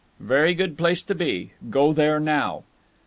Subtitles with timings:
[0.19, 1.51] "Very good place to be.
[1.69, 2.63] Go there now."